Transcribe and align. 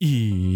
И 0.00 0.47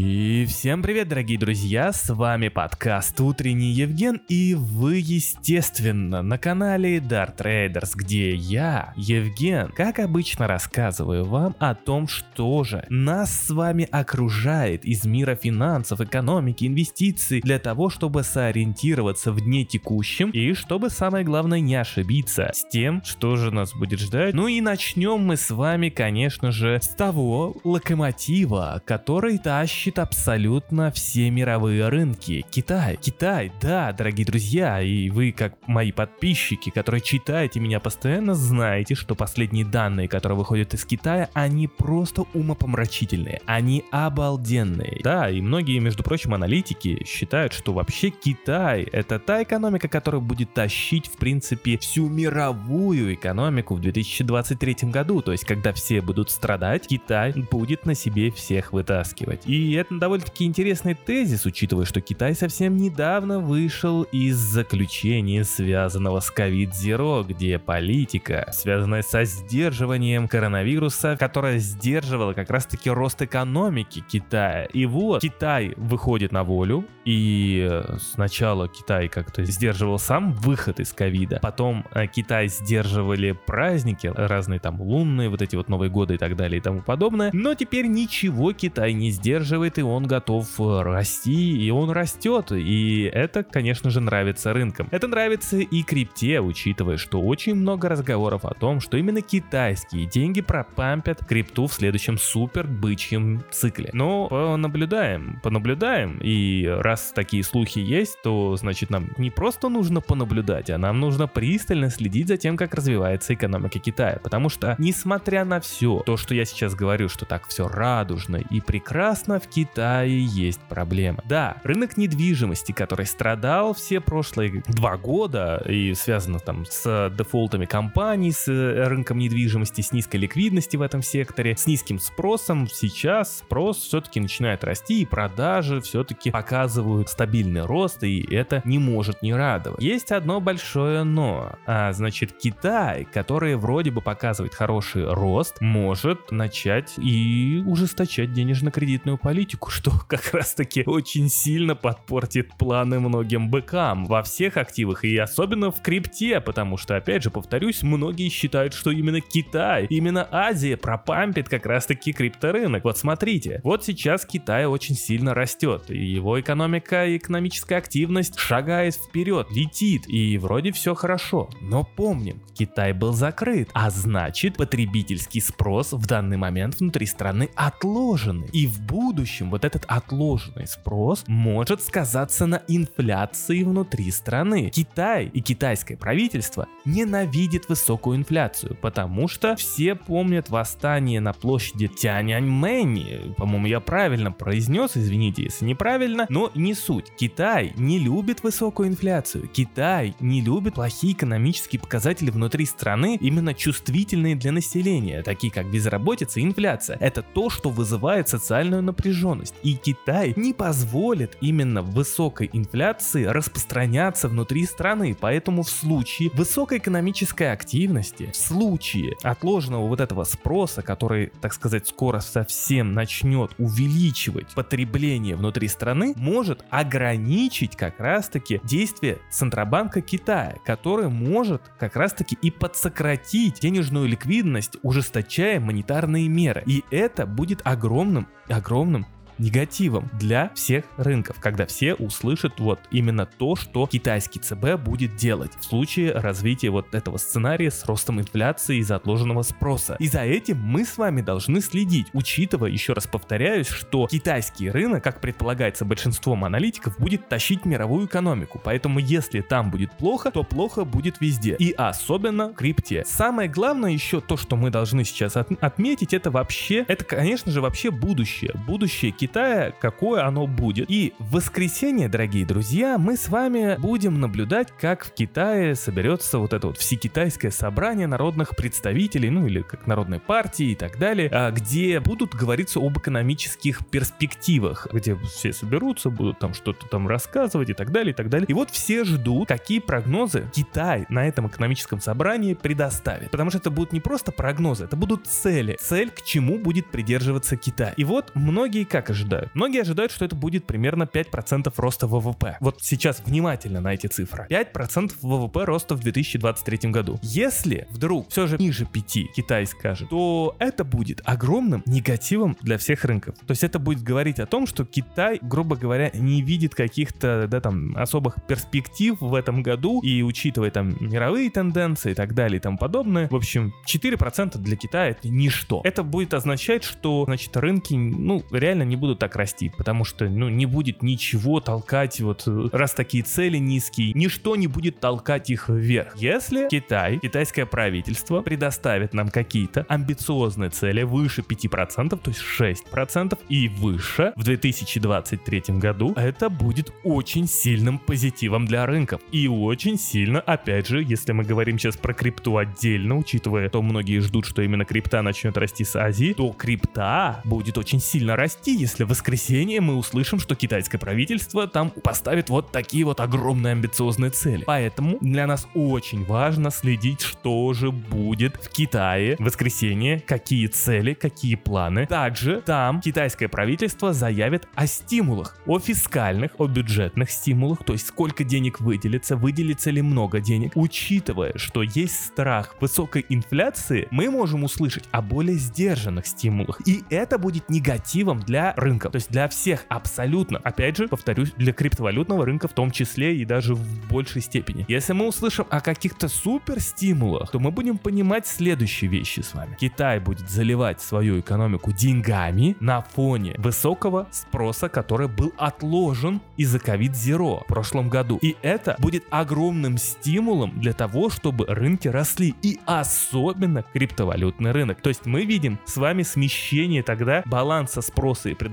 всем 0.63 0.81
привет, 0.81 1.09
дорогие 1.09 1.41
друзья, 1.41 1.93
с 1.93 2.15
вами 2.15 2.47
подкаст 2.47 3.21
Утренний 3.21 3.73
Евген, 3.73 4.21
и 4.29 4.55
вы, 4.55 4.99
естественно, 4.99 6.23
на 6.23 6.39
канале 6.39 6.99
Dart 6.99 7.37
Traders, 7.37 7.95
где 7.97 8.33
я, 8.33 8.93
Евген, 8.95 9.73
как 9.73 9.99
обычно 9.99 10.47
рассказываю 10.47 11.25
вам 11.25 11.57
о 11.59 11.75
том, 11.75 12.07
что 12.07 12.63
же 12.63 12.87
нас 12.91 13.47
с 13.47 13.51
вами 13.51 13.89
окружает 13.91 14.85
из 14.85 15.05
мира 15.05 15.35
финансов, 15.35 16.01
экономики, 16.01 16.65
инвестиций, 16.65 17.41
для 17.41 17.59
того, 17.59 17.91
чтобы 17.91 18.23
сориентироваться 18.23 19.33
в 19.33 19.41
дне 19.41 19.65
текущем, 19.65 20.31
и 20.31 20.55
чтобы 20.55 20.91
самое 20.91 21.25
главное 21.25 21.59
не 21.59 21.75
ошибиться 21.75 22.53
с 22.55 22.69
тем, 22.69 23.03
что 23.03 23.35
же 23.35 23.51
нас 23.51 23.75
будет 23.75 23.99
ждать. 23.99 24.33
Ну 24.33 24.47
и 24.47 24.61
начнем 24.61 25.19
мы 25.23 25.37
с 25.37 25.51
вами, 25.51 25.89
конечно 25.89 26.53
же, 26.53 26.79
с 26.81 26.87
того 26.87 27.57
локомотива, 27.65 28.81
который 28.87 29.39
тащит 29.39 29.99
абсолютно 29.99 30.52
все 30.95 31.31
мировые 31.31 31.89
рынки. 31.89 32.45
Китай. 32.51 32.99
Китай, 33.01 33.53
да, 33.61 33.93
дорогие 33.93 34.27
друзья, 34.27 34.81
и 34.83 35.09
вы, 35.11 35.33
как 35.33 35.57
мои 35.67 35.93
подписчики, 35.93 36.71
которые 36.71 37.01
читаете 37.01 37.61
меня 37.61 37.81
постоянно, 37.81 38.35
знаете, 38.35 38.95
что 38.95 39.15
последние 39.15 39.65
данные, 39.65 40.09
которые 40.09 40.37
выходят 40.39 40.75
из 40.75 40.85
Китая, 40.85 41.29
они 41.33 41.69
просто 41.69 42.25
умопомрачительные. 42.35 43.41
Они 43.47 43.85
обалденные. 43.91 45.01
Да, 45.03 45.31
и 45.31 45.41
многие, 45.41 45.79
между 45.79 46.03
прочим, 46.03 46.35
аналитики 46.35 47.05
считают, 47.07 47.53
что 47.53 47.73
вообще 47.73 48.11
Китай 48.11 48.83
это 48.83 49.19
та 49.19 49.43
экономика, 49.43 49.89
которая 49.89 50.21
будет 50.21 50.53
тащить, 50.55 51.07
в 51.07 51.17
принципе, 51.17 51.79
всю 51.79 52.09
мировую 52.09 53.15
экономику 53.15 53.75
в 53.75 53.81
2023 53.81 54.91
году. 54.91 55.23
То 55.23 55.33
есть, 55.33 55.45
когда 55.45 55.73
все 55.73 56.01
будут 56.01 56.31
страдать, 56.31 56.87
Китай 56.87 57.33
будет 57.51 57.87
на 57.87 57.95
себе 57.95 58.31
всех 58.31 58.73
вытаскивать. 58.73 59.47
И 59.47 59.73
это 59.73 59.99
довольно-таки 59.99 60.42
интересный 60.45 60.95
тезис, 60.95 61.47
учитывая, 61.47 61.85
что 61.85 62.01
Китай 62.01 62.35
совсем 62.35 62.77
недавно 62.77 63.39
вышел 63.39 64.03
из 64.05 64.37
заключения, 64.37 65.45
связанного 65.45 66.21
с 66.21 66.33
COVID-0, 66.35 67.27
где 67.29 67.59
политика, 67.59 68.49
связанная 68.53 69.03
со 69.03 69.25
сдерживанием 69.25 70.29
коронавируса, 70.29 71.17
которая 71.19 71.59
сдерживала 71.59 72.33
как 72.33 72.51
раз-таки 72.51 72.91
рост 72.91 73.21
экономики 73.23 74.03
Китая. 74.07 74.65
И 74.65 74.87
вот 74.87 75.23
Китай 75.23 75.75
выходит 75.77 76.33
на 76.33 76.45
волю, 76.45 76.87
и 77.05 77.83
сначала 77.99 78.69
Китай 78.69 79.09
как-то 79.09 79.45
сдерживал 79.45 79.99
сам 79.99 80.33
выход 80.33 80.81
из 80.81 80.93
ковида, 80.93 81.41
потом 81.43 81.85
э, 81.93 82.07
Китай 82.07 82.49
сдерживали 82.49 83.33
праздники, 83.33 84.07
разные 84.15 84.61
там 84.61 84.81
лунные, 84.81 85.29
вот 85.29 85.43
эти 85.43 85.57
вот 85.57 85.69
Новые 85.69 85.91
годы 85.91 86.15
и 86.15 86.19
так 86.19 86.37
далее 86.37 86.59
и 86.59 86.63
тому 86.63 86.83
подобное, 86.83 87.31
но 87.33 87.55
теперь 87.55 87.87
ничего 87.87 88.53
Китай 88.53 88.93
не 88.93 89.11
сдерживает, 89.11 89.79
и 89.79 89.83
он 89.83 90.07
готов 90.07 90.32
э, 90.41 90.83
расти, 90.83 91.67
и 91.67 91.71
он 91.71 91.91
растет, 91.91 92.53
и 92.53 93.11
это, 93.13 93.43
конечно 93.43 93.91
же, 93.91 94.01
нравится 94.01 94.53
рынкам. 94.53 94.89
Это 94.91 95.07
нравится 95.07 95.59
и 95.59 95.83
крипте, 95.83 96.41
учитывая, 96.41 96.97
что 96.97 97.21
очень 97.21 97.55
много 97.55 97.89
разговоров 97.89 98.45
о 98.45 98.55
том, 98.55 98.81
что 98.81 98.97
именно 98.97 99.21
китайские 99.21 100.07
деньги 100.07 100.41
пропампят 100.41 101.25
крипту 101.27 101.67
в 101.67 101.75
следующем 101.75 102.19
супер 102.19 102.67
бычьем 102.67 103.43
цикле. 103.51 103.91
Но 103.93 104.29
понаблюдаем, 104.29 105.41
понаблюдаем, 105.43 106.19
и 106.23 106.67
раз 106.67 107.13
такие 107.15 107.43
слухи 107.45 107.79
есть, 107.79 108.23
то 108.23 108.57
значит 108.57 108.91
нам 108.91 109.11
не 109.19 109.31
просто 109.31 109.69
нужно 109.69 110.01
понаблюдать, 110.01 110.71
а 110.71 110.79
нам 110.79 111.01
нужно 111.01 111.27
пристально 111.27 111.91
следить 111.91 112.29
за 112.29 112.37
тем, 112.37 112.57
как 112.57 112.75
развивается 112.75 113.35
экономика 113.35 113.79
Китая, 113.79 114.19
потому 114.23 114.49
что, 114.49 114.77
несмотря 114.79 115.45
на 115.45 115.61
все 115.61 116.03
то, 116.05 116.17
что 116.17 116.35
я 116.35 116.45
сейчас 116.45 116.75
говорю, 116.75 117.09
что 117.09 117.27
так 117.27 117.47
все 117.49 117.69
радужно 117.69 118.37
и 118.37 118.61
прекрасно, 118.61 119.41
в 119.41 119.49
Китае 119.49 120.22
есть 120.23 120.61
проблема. 120.69 121.23
Да, 121.27 121.57
рынок 121.65 121.97
недвижимости, 121.97 122.73
который 122.73 123.07
страдал 123.07 123.75
все 123.75 124.01
прошлые 124.01 124.63
два 124.69 124.97
года 124.97 125.63
и 125.69 125.95
связано 125.95 126.39
там 126.39 126.65
с 126.69 127.13
дефолтами 127.17 127.67
компаний, 127.67 128.33
с 128.33 128.49
э, 128.49 128.85
рынком 128.89 129.19
недвижимости, 129.19 129.81
с 129.81 129.93
низкой 129.93 130.17
ликвидностью 130.17 130.81
в 130.81 130.83
этом 130.83 131.03
секторе, 131.03 131.57
с 131.57 131.67
низким 131.67 131.99
спросом, 131.99 132.69
сейчас 132.69 133.39
спрос 133.39 133.79
все-таки 133.79 134.21
начинает 134.21 134.65
расти 134.65 135.03
и 135.03 135.07
продажи 135.07 135.81
все-таки 135.81 136.31
показывают 136.31 137.09
стабильный 137.09 137.65
рост, 137.65 138.03
и 138.05 138.23
это 138.35 138.63
не 138.65 138.79
может 138.79 139.23
не 139.23 139.35
радовать. 139.35 139.83
Есть 139.83 140.13
одно 140.13 140.41
большое 140.41 141.03
но, 141.05 141.53
а 141.67 141.93
значит 141.93 142.33
Китай, 142.39 143.07
который 143.13 143.57
вроде 143.57 143.91
бы 143.91 144.01
показывает 144.01 144.55
хороший 144.55 145.13
рост, 145.13 145.61
может 145.61 146.31
начать 146.31 146.95
и 146.99 147.63
ужесточать 147.67 148.33
денежно-кредитную 148.33 148.83
кредитную 148.93 149.19
политику, 149.19 149.71
что 149.71 149.91
как 150.07 150.35
раз 150.35 150.55
таки 150.55 150.83
очень 150.87 151.29
сильно 151.29 151.75
подпортит 151.75 152.57
планы 152.57 153.01
многим 153.01 153.51
быкам 153.51 154.07
во 154.07 154.23
всех 154.23 154.57
активах 154.57 155.05
и 155.05 155.17
особенно 155.17 155.71
в 155.71 155.81
крипте, 155.83 156.41
потому 156.41 156.77
что, 156.77 156.97
опять 156.97 157.23
же, 157.23 157.31
повторюсь, 157.31 157.83
многие 157.83 158.29
считают, 158.29 158.75
что 158.75 158.91
именно 158.91 159.21
Китай, 159.21 159.87
именно 159.89 160.29
Азия 160.31 160.77
пропампит 160.77 161.49
как 161.49 161.67
раз 161.67 161.87
таки 161.87 162.13
крипторынок. 162.13 162.85
Вот 162.85 162.99
смотрите, 162.99 163.61
вот 163.65 163.85
сейчас 163.85 164.27
Китай 164.27 164.67
очень 164.67 164.95
сильно 164.95 165.35
растет, 165.35 165.91
и 165.91 165.99
его 165.99 166.41
экономика 166.41 167.07
и 167.07 167.17
экономическая 167.17 167.77
активность 167.77 168.39
шагает 168.39 168.95
вперед, 168.95 169.49
летит, 169.51 170.05
и 170.09 170.39
вроде 170.39 170.73
все 170.73 170.95
хорошо. 170.95 171.49
Но 171.61 171.85
помним, 171.85 172.43
Китай 172.55 172.93
был 172.93 173.13
закрыт, 173.13 173.71
а 173.73 173.91
значит 173.91 174.57
потребительский 174.57 175.41
спрос 175.41 175.93
в 175.93 176.07
данный 176.07 176.37
момент 176.37 176.81
внутри 176.81 177.07
страны 177.07 177.49
отложен. 177.55 178.45
И 178.53 178.67
в 178.67 178.81
будущем 178.81 179.51
вот 179.51 179.65
этот 179.65 179.85
отложенный 179.97 180.67
спрос 180.67 181.25
может 181.27 181.83
сказаться 181.83 182.47
на 182.47 182.63
инфляции 182.67 183.63
внутри 183.63 184.11
страны. 184.11 184.71
Китай 184.71 185.27
и 185.27 185.41
китайское 185.41 185.97
правительство 185.97 186.67
ненавидит 186.85 187.69
высокую 187.69 188.17
инфляцию, 188.17 188.77
потому 188.81 189.29
что 189.29 189.55
все 189.57 189.95
помнят 189.95 190.49
восстание 190.49 191.21
на 191.21 191.33
площади 191.33 191.89
Тяньаньмэнь. 191.89 193.35
По-моему, 193.37 193.67
я 193.67 193.81
правильно 193.81 194.33
произнес, 194.33 194.93
извините, 194.97 195.45
если 195.45 195.67
неправильно, 195.67 196.27
но 196.31 196.51
не 196.55 196.75
суть. 196.75 197.13
Китай 197.19 197.75
не 197.77 197.99
любит 197.99 198.43
высокую 198.43 198.89
инфляцию. 198.89 199.49
Китай 199.49 200.15
не 200.21 200.41
любит 200.41 200.75
плохие 200.75 201.13
экономические 201.13 201.81
показатели 201.81 202.31
внутри 202.31 202.65
страны, 202.65 203.19
именно 203.21 203.53
чувствительные 203.53 204.37
для 204.37 204.53
населения, 204.53 205.23
такие 205.23 205.53
как 205.53 205.71
безработица 205.71 206.41
и 206.41 206.45
инфляция. 206.45 206.97
Это 206.99 207.23
то, 207.23 207.51
что 207.51 207.69
вызывает 207.69 208.29
социальную 208.29 208.83
напряженность. 208.83 209.55
И 209.63 209.82
Китай 209.83 210.33
не 210.37 210.53
позволит 210.53 211.37
именно 211.41 211.83
высокой 211.83 212.49
инфляции 212.53 213.25
распространяться 213.25 214.29
внутри 214.29 214.65
страны. 214.65 215.17
Поэтому 215.19 215.63
в 215.63 215.71
случае 215.71 216.31
высокой 216.35 216.79
экономической 216.79 217.53
активности, 217.53 218.31
в 218.33 218.37
случае 218.37 219.17
отложенного 219.23 219.89
вот 219.89 220.01
этого 220.01 220.25
спроса, 220.25 220.83
который, 220.83 221.33
так 221.41 221.53
сказать, 221.53 221.89
скоро 221.89 222.21
совсем 222.21 222.95
начнет 222.95 223.53
увеличивать 223.59 224.55
потребление 224.55 225.37
внутри 225.37 225.69
страны, 225.69 226.15
может 226.17 226.65
ограничить 226.71 227.77
как 227.77 227.99
раз-таки 227.99 228.61
действие 228.65 229.19
Центробанка 229.31 230.01
Китая, 230.01 230.57
который 230.65 231.09
может 231.09 231.63
как 231.79 231.97
раз-таки 231.97 232.39
и 232.41 232.51
подсократить 232.51 233.61
денежную 233.61 234.07
ликвидность, 234.07 234.77
ужесточая 234.83 235.59
монетарные 235.61 236.29
меры. 236.29 236.63
И 236.67 236.85
это 236.91 237.27
будет 237.27 237.61
огромным 237.65 238.29
огромным 238.49 239.07
негативом 239.39 240.11
для 240.19 240.51
всех 240.55 240.85
рынков, 240.97 241.37
когда 241.41 241.67
все 241.67 241.95
услышат 241.95 242.61
вот 242.61 242.81
именно 242.91 243.27
то, 243.27 243.57
что 243.57 243.87
китайский 243.87 244.41
ЦБ 244.41 244.77
будет 244.83 245.17
делать 245.17 245.53
в 245.59 245.65
случае 245.65 246.13
развития 246.13 246.71
вот 246.71 246.95
этого 246.95 247.17
сценария 247.17 247.71
с 247.71 247.85
ростом 247.85 248.21
инфляции 248.21 248.79
из-за 248.79 248.97
отложенного 248.97 249.43
спроса. 249.43 249.97
И 249.99 250.09
за 250.09 250.21
этим 250.21 250.59
мы 250.61 250.85
с 250.85 250.99
вами 250.99 251.23
должны 251.23 251.61
следить, 251.61 252.09
учитывая, 252.13 252.71
еще 252.71 252.93
раз 252.93 253.07
повторяюсь, 253.07 253.69
что 253.69 254.07
китайский 254.07 254.71
рынок, 254.71 255.05
как 255.05 255.21
предполагается 255.21 255.85
большинством 255.85 256.45
аналитиков, 256.45 256.99
будет 256.99 257.29
тащить 257.29 257.65
мировую 257.65 258.07
экономику. 258.07 258.61
Поэтому 258.63 258.99
если 258.99 259.41
там 259.41 259.71
будет 259.71 259.93
плохо, 259.93 260.31
то 260.31 260.43
плохо 260.43 260.85
будет 260.85 261.21
везде. 261.21 261.57
И 261.59 261.73
особенно 261.73 262.53
крипте. 262.53 263.05
Самое 263.07 263.49
главное 263.49 263.91
еще 263.91 264.21
то, 264.21 264.37
что 264.37 264.57
мы 264.57 264.71
должны 264.71 265.05
сейчас 265.05 265.37
от 265.37 265.53
отметить, 265.63 266.15
это 266.15 266.31
вообще, 266.31 266.85
это 266.89 267.05
конечно 267.05 267.53
же 267.53 267.61
вообще 267.61 267.91
будущее. 267.91 268.53
Будущее 268.67 269.13
Китая 269.23 269.73
какое 269.81 270.27
оно 270.27 270.49
будет. 270.49 270.91
И 270.91 271.13
в 271.21 271.37
воскресенье, 271.37 272.09
дорогие 272.09 272.45
друзья, 272.45 272.99
мы 272.99 273.17
с 273.17 273.29
вами 273.29 273.77
будем 273.79 274.21
наблюдать, 274.21 274.73
как 274.81 275.05
в 275.05 275.13
Китае 275.13 275.77
соберется 275.77 276.41
вот 276.41 276.53
это 276.53 276.67
вот 276.67 276.79
всекитайское 276.79 277.53
собрание 277.53 278.09
народных 278.09 278.57
представителей, 278.57 279.31
ну 279.31 279.47
или 279.47 279.63
как 279.63 279.87
народной 279.87 280.19
партии 280.19 280.73
и 280.73 280.75
так 280.75 280.99
далее, 280.99 281.29
а, 281.33 281.53
где 281.53 282.01
будут 282.01 282.35
говориться 282.35 282.81
об 282.81 282.99
экономических 282.99 283.87
перспективах, 283.87 284.89
где 284.93 285.15
все 285.15 285.53
соберутся, 285.53 286.11
будут 286.11 286.41
там 286.41 286.53
что-то 286.53 286.89
там 286.89 287.07
рассказывать 287.07 287.71
и 287.71 287.75
так 287.75 287.93
далее, 287.93 288.13
и 288.13 288.17
так 288.17 288.29
далее. 288.29 288.47
И 288.49 288.53
вот 288.53 288.71
все 288.71 289.05
ждут, 289.05 289.47
какие 289.47 289.79
прогнозы 289.79 290.51
Китай 290.53 291.07
на 291.09 291.29
этом 291.29 291.47
экономическом 291.47 292.01
собрании 292.01 292.55
предоставит. 292.55 293.31
Потому 293.31 293.51
что 293.51 293.61
это 293.61 293.71
будут 293.71 293.93
не 293.93 294.01
просто 294.01 294.33
прогнозы, 294.33 294.87
это 294.87 294.97
будут 294.97 295.29
цели. 295.29 295.79
Цель, 295.81 296.11
к 296.11 296.23
чему 296.23 296.59
будет 296.59 296.91
придерживаться 296.91 297.57
Китай. 297.57 297.95
И 297.97 298.03
вот 298.03 298.33
многие 298.35 298.83
как 298.83 299.12
ожидают? 299.13 299.55
Многие 299.55 299.83
ожидают, 299.83 300.13
что 300.13 300.25
это 300.25 300.35
будет 300.35 300.67
примерно 300.67 301.05
5% 301.05 301.73
роста 301.77 302.07
ВВП. 302.07 302.57
Вот 302.61 302.79
сейчас 302.81 303.23
внимательно 303.25 303.81
на 303.81 303.95
эти 303.95 304.07
цифры. 304.09 304.47
5% 304.51 305.13
ВВП 305.23 305.65
роста 305.65 305.95
в 305.95 306.01
2023 306.01 306.91
году. 306.91 307.19
Если 307.23 307.87
вдруг 307.91 308.29
все 308.31 308.47
же 308.47 308.59
ниже 308.59 308.85
5 308.85 309.33
Китай 309.35 309.67
скажет, 309.67 310.09
то 310.11 310.57
это 310.59 310.85
будет 310.85 311.21
огромным 311.25 311.83
негативом 311.87 312.57
для 312.61 312.79
всех 312.79 313.05
рынков. 313.05 313.37
То 313.47 313.53
есть 313.53 313.65
это 313.65 313.79
будет 313.79 314.03
говорить 314.03 314.39
о 314.41 314.47
том, 314.47 314.67
что 314.67 314.85
Китай, 314.85 315.39
грубо 315.41 315.77
говоря, 315.77 316.11
не 316.15 316.43
видит 316.43 316.75
каких-то, 316.75 317.47
да, 317.49 317.61
там, 317.61 317.97
особых 317.97 318.37
перспектив 318.47 319.17
в 319.21 319.35
этом 319.35 319.63
году, 319.63 320.01
и 320.03 320.23
учитывая 320.23 320.71
там 320.71 320.97
мировые 321.01 321.51
тенденции 321.51 322.13
и 322.13 322.15
так 322.15 322.35
далее 322.35 322.59
и 322.59 322.61
тому 322.61 322.79
подобное, 322.79 323.29
в 323.29 323.37
общем, 323.37 323.73
4% 323.87 324.59
для 324.59 324.77
Китая 324.77 325.11
это 325.11 325.29
ничто. 325.29 325.81
Это 325.85 326.03
будет 326.03 326.35
означать, 326.35 326.85
что, 326.85 327.25
значит, 327.25 327.57
рынки, 327.57 327.95
ну, 327.95 328.43
реально 328.51 328.83
не 328.83 328.97
будут 329.03 329.19
так 329.19 329.35
расти, 329.35 329.69
потому 329.77 330.05
что, 330.05 330.29
ну, 330.29 330.49
не 330.49 330.65
будет 330.65 331.03
ничего 331.03 331.59
толкать, 331.61 332.21
вот, 332.21 332.45
раз 332.73 332.95
такие 332.95 333.25
цели 333.25 333.59
низкие, 333.59 334.13
ничто 334.15 334.55
не 334.55 334.69
будет 334.69 335.01
толкать 335.01 335.51
их 335.51 335.69
вверх. 335.69 336.17
Если 336.17 336.69
Китай, 336.71 337.19
китайское 337.19 337.67
правительство 337.67 338.43
предоставит 338.43 339.13
нам 339.13 339.29
какие-то 339.29 339.85
амбициозные 339.89 340.71
цели 340.71 341.03
выше 341.03 341.43
5%, 341.43 342.17
то 342.17 342.31
есть 342.31 342.41
6% 342.41 343.37
и 343.49 343.69
выше 343.69 344.33
в 344.37 344.45
2023 344.45 345.63
году, 345.79 346.13
это 346.15 346.49
будет 346.49 346.93
очень 347.03 347.49
сильным 347.49 347.99
позитивом 347.99 348.67
для 348.67 348.87
рынков. 348.87 349.21
И 349.33 349.49
очень 349.49 349.99
сильно, 349.99 350.39
опять 350.39 350.87
же, 350.87 351.03
если 351.03 351.33
мы 351.33 351.43
говорим 351.43 351.77
сейчас 351.77 351.97
про 351.97 352.15
крипту 352.15 352.57
отдельно, 352.57 353.19
учитывая, 353.19 353.69
то 353.69 353.83
многие 353.83 354.21
ждут, 354.21 354.47
что 354.47 354.63
именно 354.63 354.85
крипта 354.85 355.23
начнет 355.23 355.57
расти 355.57 355.83
с 355.83 355.97
Азии, 355.97 356.35
то 356.35 356.53
крипта 356.53 357.41
будет 357.45 357.79
очень 357.79 357.99
сильно 358.01 358.37
расти, 358.37 358.77
если 358.77 358.92
в 359.01 359.09
воскресенье 359.09 359.81
мы 359.81 359.97
услышим, 359.97 360.39
что 360.39 360.55
китайское 360.55 361.01
правительство 361.01 361.67
там 361.67 361.91
поставит 361.91 362.51
вот 362.51 362.73
такие 362.73 363.05
вот 363.05 363.21
огромные 363.21 363.73
амбициозные 363.73 364.31
цели. 364.31 364.65
Поэтому 364.67 365.19
для 365.21 365.47
нас 365.47 365.67
очень 365.75 366.25
важно 366.25 366.71
следить, 366.71 367.21
что 367.21 367.73
же 367.73 367.91
будет 367.91 368.57
в 368.57 368.69
Китае 368.69 369.37
в 369.39 369.45
воскресенье, 369.45 370.21
какие 370.21 370.67
цели, 370.67 371.15
какие 371.15 371.55
планы. 371.55 372.07
Также 372.07 372.61
там 372.63 373.01
китайское 373.01 373.49
правительство 373.49 374.13
заявит 374.13 374.69
о 374.75 374.87
стимулах, 374.87 375.57
о 375.67 375.79
фискальных, 375.79 376.53
о 376.59 376.67
бюджетных 376.67 377.31
стимулах, 377.31 377.85
то 377.85 377.93
есть 377.93 378.07
сколько 378.07 378.45
денег 378.45 378.81
выделится, 378.81 379.37
выделится 379.37 379.91
ли 379.91 380.03
много 380.03 380.41
денег. 380.41 380.73
Учитывая, 380.75 381.53
что 381.57 381.83
есть 381.83 382.27
страх 382.27 382.77
высокой 382.81 383.25
инфляции, 383.29 384.09
мы 384.11 384.31
можем 384.31 384.65
услышать 384.65 385.05
о 385.11 385.23
более 385.23 385.57
сдержанных 385.57 386.27
стимулах. 386.27 386.81
И 386.87 387.03
это 387.11 387.39
будет 387.39 387.69
негативом 387.69 388.41
для 388.41 388.75
рынка, 388.83 389.09
то 389.09 389.17
есть 389.17 389.31
для 389.31 389.49
всех 389.49 389.85
абсолютно. 389.89 390.59
Опять 390.59 390.97
же, 390.97 391.09
повторюсь, 391.09 391.53
для 391.57 391.73
криптовалютного 391.73 392.45
рынка 392.45 392.69
в 392.69 392.73
том 392.73 392.91
числе 392.91 393.37
и 393.37 393.45
даже 393.45 393.75
в 393.75 394.09
большей 394.09 394.43
степени. 394.43 394.85
Если 394.89 395.13
мы 395.13 395.29
услышим 395.29 395.67
о 395.71 395.81
каких-то 395.81 396.29
супер 396.29 396.81
стимулах, 396.81 397.51
то 397.51 397.59
мы 397.59 397.71
будем 397.71 397.99
понимать 397.99 398.47
следующие 398.47 399.11
вещи 399.11 399.41
с 399.41 399.55
вами. 399.55 399.77
Китай 399.79 400.19
будет 400.19 400.51
заливать 400.51 401.01
свою 401.01 401.41
экономику 401.41 401.93
деньгами 401.93 402.77
на 402.81 403.01
фоне 403.01 403.55
высокого 403.59 404.27
спроса, 404.31 404.89
который 404.89 405.29
был 405.29 405.53
отложен 405.57 406.41
из-за 406.57 406.79
COVID-0 406.79 407.65
в 407.65 407.67
прошлом 407.67 408.09
году. 408.09 408.39
И 408.43 408.57
это 408.63 408.97
будет 408.99 409.25
огромным 409.31 409.97
стимулом 409.99 410.81
для 410.81 410.93
того, 410.93 411.31
чтобы 411.31 411.67
рынки 411.67 412.09
росли. 412.09 412.55
И 412.63 412.81
особенно 412.87 413.85
криптовалютный 413.93 414.73
рынок. 414.73 415.01
То 415.01 415.09
есть 415.09 415.27
мы 415.27 415.45
видим 415.45 415.79
с 415.85 415.97
вами 415.97 416.23
смещение 416.23 417.03
тогда 417.03 417.43
баланса 417.47 418.03
спроса 418.03 418.49
и 418.49 418.55
предложения 418.55 418.72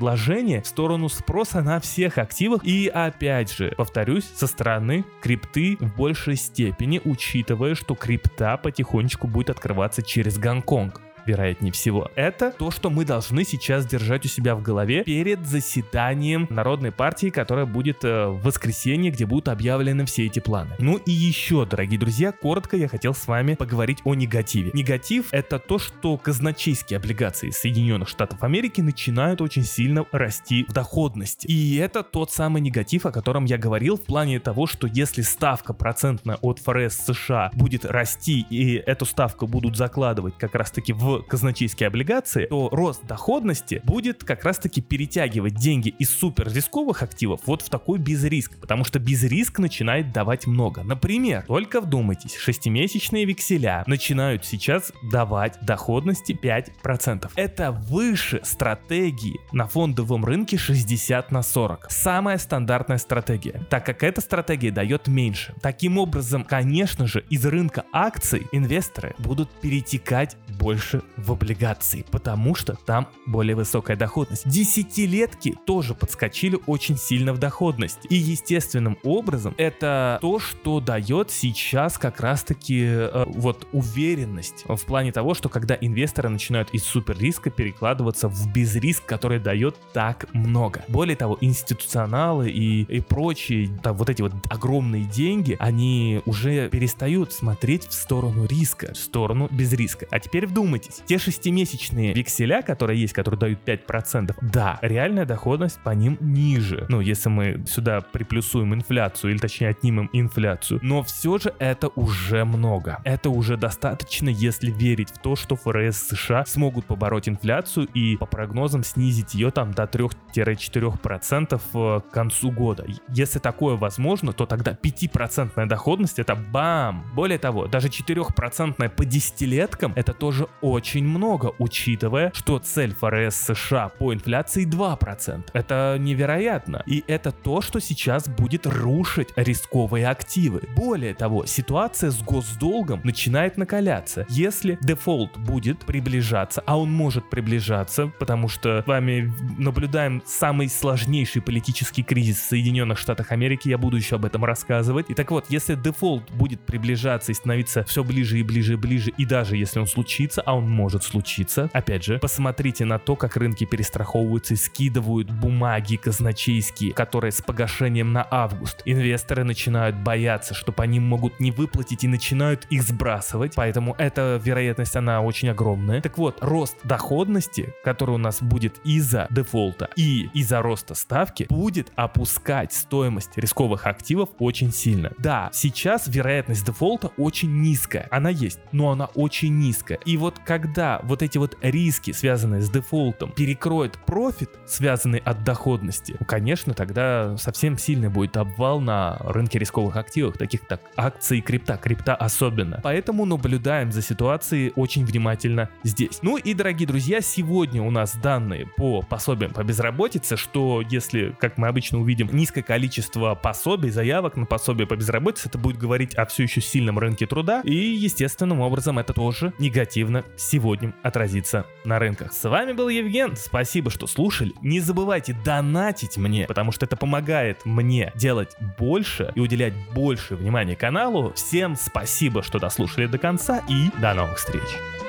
в 0.61 0.67
сторону 0.67 1.09
спроса 1.09 1.61
на 1.61 1.79
всех 1.79 2.17
активах. 2.17 2.63
И 2.63 2.87
опять 2.87 3.51
же, 3.51 3.73
повторюсь, 3.77 4.25
со 4.35 4.47
стороны 4.47 5.05
крипты 5.21 5.77
в 5.79 5.95
большей 5.95 6.35
степени, 6.35 7.01
учитывая, 7.03 7.75
что 7.75 7.95
крипта 7.95 8.57
потихонечку 8.57 9.27
будет 9.27 9.49
открываться 9.49 10.01
через 10.01 10.37
Гонконг 10.37 11.01
вероятнее 11.29 11.71
всего. 11.71 12.09
Это 12.15 12.51
то, 12.51 12.71
что 12.71 12.89
мы 12.89 13.05
должны 13.05 13.43
сейчас 13.43 13.85
держать 13.85 14.25
у 14.25 14.27
себя 14.27 14.55
в 14.55 14.61
голове 14.61 15.03
перед 15.03 15.45
заседанием 15.45 16.47
Народной 16.49 16.91
партии, 16.91 17.29
которая 17.29 17.65
будет 17.65 18.03
э, 18.03 18.27
в 18.27 18.41
воскресенье, 18.41 19.11
где 19.11 19.25
будут 19.25 19.47
объявлены 19.47 20.05
все 20.05 20.25
эти 20.25 20.39
планы. 20.39 20.75
Ну 20.79 20.97
и 20.97 21.11
еще, 21.11 21.65
дорогие 21.65 21.99
друзья, 21.99 22.31
коротко 22.31 22.77
я 22.77 22.87
хотел 22.87 23.13
с 23.13 23.27
вами 23.27 23.55
поговорить 23.55 23.99
о 24.03 24.15
негативе. 24.15 24.71
Негатив 24.73 25.27
это 25.31 25.59
то, 25.59 25.77
что 25.77 26.17
казначейские 26.17 26.97
облигации 26.97 27.51
Соединенных 27.51 28.09
Штатов 28.09 28.43
Америки 28.43 28.81
начинают 28.81 29.41
очень 29.41 29.63
сильно 29.63 30.05
расти 30.11 30.65
в 30.67 30.73
доходности. 30.73 31.45
И 31.47 31.75
это 31.75 32.03
тот 32.03 32.31
самый 32.31 32.61
негатив, 32.61 33.05
о 33.05 33.11
котором 33.11 33.45
я 33.45 33.57
говорил 33.57 33.97
в 33.97 34.01
плане 34.01 34.39
того, 34.39 34.65
что 34.65 34.87
если 34.87 35.21
ставка 35.21 35.73
процентная 35.73 36.37
от 36.41 36.59
ФРС 36.59 36.95
США 37.05 37.51
будет 37.53 37.85
расти 37.85 38.45
и 38.49 38.75
эту 38.75 39.05
ставку 39.05 39.45
будут 39.45 39.77
закладывать 39.77 40.37
как 40.37 40.55
раз 40.55 40.71
таки 40.71 40.93
казначейские 41.27 41.87
облигации, 41.87 42.45
то 42.45 42.69
рост 42.71 43.05
доходности 43.05 43.81
будет 43.83 44.23
как 44.23 44.43
раз-таки 44.43 44.81
перетягивать 44.81 45.55
деньги 45.55 45.89
из 45.89 46.09
супер 46.09 46.51
рисковых 46.51 47.03
активов 47.03 47.41
вот 47.45 47.61
в 47.61 47.69
такой 47.69 47.99
безриск, 47.99 48.57
потому 48.59 48.83
что 48.83 48.99
безриск 48.99 49.59
начинает 49.59 50.11
давать 50.11 50.47
много. 50.47 50.83
Например, 50.83 51.43
только 51.47 51.81
вдумайтесь, 51.81 52.35
шестимесячные 52.35 53.25
векселя 53.25 53.83
начинают 53.87 54.45
сейчас 54.45 54.91
давать 55.11 55.57
доходности 55.61 56.33
5%. 56.33 57.31
Это 57.35 57.71
выше 57.71 58.41
стратегии 58.43 59.39
на 59.51 59.67
фондовом 59.67 60.25
рынке 60.25 60.57
60 60.57 61.31
на 61.31 61.41
40. 61.41 61.87
Самая 61.89 62.37
стандартная 62.37 62.97
стратегия, 62.97 63.65
так 63.69 63.85
как 63.85 64.03
эта 64.03 64.21
стратегия 64.21 64.71
дает 64.71 65.07
меньше. 65.07 65.53
Таким 65.61 65.97
образом, 65.97 66.43
конечно 66.43 67.07
же, 67.07 67.23
из 67.29 67.45
рынка 67.45 67.85
акций 67.91 68.47
инвесторы 68.51 69.15
будут 69.19 69.49
перетекать 69.61 70.37
больше 70.59 71.01
в 71.17 71.31
облигации, 71.31 72.05
потому 72.11 72.55
что 72.55 72.77
там 72.85 73.07
более 73.25 73.55
высокая 73.55 73.97
доходность. 73.97 74.47
Десятилетки 74.47 75.55
тоже 75.65 75.95
подскочили 75.95 76.59
очень 76.67 76.97
сильно 76.97 77.33
в 77.33 77.37
доходность. 77.37 77.99
И 78.09 78.15
естественным 78.15 78.97
образом 79.03 79.53
это 79.57 80.19
то, 80.21 80.39
что 80.39 80.79
дает 80.79 81.31
сейчас 81.31 81.97
как 81.97 82.19
раз-таки 82.19 82.83
э, 82.85 83.25
вот 83.27 83.67
уверенность 83.71 84.63
в 84.67 84.85
плане 84.85 85.11
того, 85.11 85.33
что 85.33 85.49
когда 85.49 85.77
инвесторы 85.79 86.29
начинают 86.29 86.69
из 86.71 86.83
супер 86.83 87.17
риска 87.17 87.49
перекладываться 87.49 88.27
в 88.27 88.51
безриск, 88.51 89.05
который 89.05 89.39
дает 89.39 89.75
так 89.93 90.25
много. 90.33 90.83
Более 90.87 91.15
того, 91.15 91.37
институционалы 91.41 92.49
и, 92.49 92.83
и 92.83 93.01
прочие, 93.01 93.69
там, 93.83 93.95
вот 93.97 94.09
эти 94.09 94.21
вот 94.21 94.33
огромные 94.49 95.03
деньги, 95.03 95.55
они 95.59 96.21
уже 96.25 96.69
перестают 96.69 97.33
смотреть 97.33 97.87
в 97.87 97.93
сторону 97.93 98.45
риска, 98.45 98.93
в 98.93 98.97
сторону 98.97 99.47
без 99.51 99.73
риска. 99.73 100.07
А 100.11 100.19
теперь 100.19 100.47
вдумайтесь, 100.47 100.88
те 101.05 101.17
шестимесячные 101.17 102.13
векселя, 102.13 102.61
которые 102.61 102.99
есть, 103.01 103.13
которые 103.13 103.39
дают 103.39 103.59
5%, 103.65 104.35
да, 104.41 104.79
реальная 104.81 105.25
доходность 105.25 105.79
по 105.83 105.91
ним 105.91 106.17
ниже. 106.19 106.85
Ну, 106.89 107.01
если 107.01 107.29
мы 107.29 107.63
сюда 107.67 108.01
приплюсуем 108.01 108.73
инфляцию, 108.73 109.31
или 109.31 109.37
точнее 109.37 109.69
отнимем 109.69 110.09
инфляцию. 110.13 110.79
Но 110.83 111.03
все 111.03 111.37
же 111.37 111.53
это 111.59 111.89
уже 111.89 112.45
много. 112.45 112.99
Это 113.03 113.29
уже 113.29 113.57
достаточно, 113.57 114.29
если 114.29 114.71
верить 114.71 115.09
в 115.09 115.17
то, 115.19 115.35
что 115.35 115.55
ФРС 115.55 115.97
США 116.09 116.45
смогут 116.45 116.85
побороть 116.85 117.29
инфляцию 117.29 117.87
и 117.93 118.17
по 118.17 118.25
прогнозам 118.25 118.83
снизить 118.83 119.33
ее 119.33 119.51
там 119.51 119.73
до 119.73 119.83
3-4% 119.83 121.61
э, 121.73 122.01
к 122.01 122.13
концу 122.13 122.51
года. 122.51 122.85
Если 123.09 123.39
такое 123.39 123.75
возможно, 123.75 124.33
то 124.33 124.45
тогда 124.45 124.71
5% 124.71 125.65
доходность 125.65 126.19
это 126.19 126.35
бам! 126.35 127.05
Более 127.13 127.37
того, 127.37 127.67
даже 127.67 127.87
4% 127.89 128.89
по 128.89 129.05
десятилеткам 129.05 129.93
это 129.95 130.13
тоже 130.13 130.47
очень 130.61 130.78
очень 130.79 131.03
много, 131.03 131.51
учитывая, 131.57 132.31
что 132.33 132.57
цель 132.57 132.95
ФРС 132.95 133.35
США 133.35 133.89
по 133.89 134.13
инфляции 134.13 134.65
2%. 134.65 135.49
Это 135.51 135.97
невероятно. 135.99 136.83
И 136.85 137.03
это 137.05 137.33
то, 137.33 137.59
что 137.59 137.81
сейчас 137.81 138.29
будет 138.29 138.65
рушить 138.65 139.27
рисковые 139.35 140.07
активы. 140.07 140.61
Более 140.77 141.13
того, 141.13 141.45
ситуация 141.45 142.11
с 142.11 142.21
госдолгом 142.21 143.01
начинает 143.03 143.57
накаляться. 143.57 144.25
Если 144.29 144.77
дефолт 144.81 145.37
будет 145.37 145.79
приближаться, 145.79 146.63
а 146.65 146.79
он 146.79 146.89
может 146.93 147.29
приближаться, 147.29 148.09
потому 148.17 148.47
что 148.47 148.81
с 148.81 148.87
вами 148.87 149.33
наблюдаем 149.57 150.23
самый 150.25 150.69
сложнейший 150.69 151.41
политический 151.41 152.03
кризис 152.03 152.37
в 152.37 152.47
Соединенных 152.47 152.97
Штатах 152.97 153.33
Америки, 153.33 153.67
я 153.67 153.77
буду 153.77 153.97
еще 153.97 154.15
об 154.15 154.23
этом 154.23 154.45
рассказывать. 154.45 155.09
И 155.09 155.13
так 155.13 155.29
вот, 155.31 155.47
если 155.49 155.75
дефолт 155.75 156.31
будет 156.31 156.61
приближаться 156.61 157.33
и 157.33 157.35
становиться 157.35 157.83
все 157.83 158.01
ближе 158.05 158.39
и 158.39 158.43
ближе 158.43 158.73
и 158.73 158.77
ближе, 158.77 159.11
и 159.17 159.25
даже 159.25 159.57
если 159.57 159.79
он 159.79 159.87
случится, 159.87 160.41
а 160.41 160.55
он 160.55 160.68
может 160.69 161.03
случиться. 161.03 161.69
Опять 161.73 162.03
же, 162.03 162.19
посмотрите 162.19 162.85
на 162.85 162.99
то, 162.99 163.15
как 163.15 163.35
рынки 163.37 163.65
перестраховываются 163.65 164.53
и 164.53 164.57
скидывают 164.57 165.29
бумаги 165.29 165.95
казначейские, 165.95 166.93
которые 166.93 167.31
с 167.31 167.41
погашением 167.41 168.13
на 168.13 168.25
август. 168.29 168.81
Инвесторы 168.85 169.43
начинают 169.43 169.95
бояться, 169.97 170.53
что 170.53 170.71
по 170.71 170.83
ним 170.83 171.03
могут 171.03 171.39
не 171.39 171.51
выплатить 171.51 172.03
и 172.03 172.07
начинают 172.07 172.65
их 172.69 172.83
сбрасывать, 172.83 173.53
поэтому 173.55 173.95
эта 173.97 174.39
вероятность, 174.43 174.95
она 174.95 175.21
очень 175.21 175.49
огромная. 175.49 176.01
Так 176.01 176.17
вот, 176.17 176.37
рост 176.41 176.77
доходности, 176.83 177.73
который 177.83 178.15
у 178.15 178.17
нас 178.17 178.41
будет 178.41 178.79
из-за 178.83 179.27
дефолта 179.29 179.89
и 179.95 180.29
из-за 180.33 180.61
роста 180.61 180.95
ставки, 180.95 181.45
будет 181.49 181.91
опускать 181.95 182.73
стоимость 182.73 183.37
рисковых 183.37 183.87
активов 183.87 184.29
очень 184.39 184.71
сильно. 184.71 185.11
Да, 185.17 185.49
сейчас 185.53 186.07
вероятность 186.07 186.65
дефолта 186.65 187.11
очень 187.17 187.61
низкая, 187.61 188.07
она 188.11 188.29
есть, 188.29 188.59
но 188.71 188.91
она 188.91 189.05
очень 189.15 189.57
низкая. 189.57 189.99
И 190.05 190.17
вот 190.17 190.39
когда 190.59 190.99
вот 191.03 191.23
эти 191.23 191.37
вот 191.37 191.57
риски, 191.61 192.11
связанные 192.11 192.61
с 192.61 192.69
дефолтом, 192.69 193.31
перекроет 193.31 193.97
профит, 194.05 194.49
связанный 194.65 195.19
от 195.19 195.43
доходности, 195.43 196.15
ну, 196.19 196.25
конечно, 196.25 196.73
тогда 196.73 197.37
совсем 197.37 197.77
сильный 197.77 198.09
будет 198.09 198.35
обвал 198.35 198.81
на 198.81 199.17
рынке 199.19 199.57
рисковых 199.57 199.95
активов, 199.95 200.37
таких 200.37 200.67
как 200.67 200.81
акции 200.97 201.39
крипта, 201.39 201.77
крипта 201.77 202.13
особенно. 202.15 202.81
Поэтому 202.83 203.25
наблюдаем 203.25 203.91
за 203.91 204.01
ситуацией 204.01 204.73
очень 204.75 205.05
внимательно 205.05 205.69
здесь. 205.83 206.19
Ну 206.21 206.37
и, 206.37 206.53
дорогие 206.53 206.87
друзья, 206.87 207.21
сегодня 207.21 207.81
у 207.81 207.89
нас 207.89 208.15
данные 208.15 208.67
по 208.77 209.01
пособиям 209.01 209.53
по 209.53 209.63
безработице, 209.63 210.35
что 210.35 210.83
если, 210.89 211.35
как 211.39 211.57
мы 211.57 211.67
обычно 211.67 211.99
увидим, 211.99 212.29
низкое 212.33 212.63
количество 212.63 213.33
пособий, 213.35 213.91
заявок 213.91 214.35
на 214.35 214.45
пособие 214.45 214.87
по 214.87 214.95
безработице, 214.95 215.47
это 215.47 215.57
будет 215.57 215.77
говорить 215.77 216.15
о 216.15 216.25
все 216.25 216.43
еще 216.43 216.59
сильном 216.59 216.99
рынке 216.99 217.25
труда, 217.27 217.61
и 217.63 217.73
естественным 217.73 218.59
образом 218.59 218.99
это 218.99 219.13
тоже 219.13 219.53
негативно 219.57 220.25
сегодня 220.49 220.93
отразится 221.03 221.65
на 221.85 221.99
рынках. 221.99 222.33
С 222.33 222.47
вами 222.49 222.73
был 222.73 222.89
Евген, 222.89 223.35
спасибо, 223.35 223.91
что 223.91 224.07
слушали. 224.07 224.53
Не 224.61 224.79
забывайте 224.79 225.35
донатить 225.45 226.17
мне, 226.17 226.45
потому 226.47 226.71
что 226.71 226.85
это 226.85 226.97
помогает 226.97 227.65
мне 227.65 228.11
делать 228.15 228.55
больше 228.77 229.31
и 229.35 229.39
уделять 229.39 229.73
больше 229.93 230.35
внимания 230.35 230.75
каналу. 230.75 231.33
Всем 231.33 231.75
спасибо, 231.75 232.41
что 232.41 232.59
дослушали 232.59 233.05
до 233.05 233.17
конца 233.17 233.61
и 233.69 233.89
до 233.99 234.13
новых 234.13 234.37
встреч. 234.37 235.08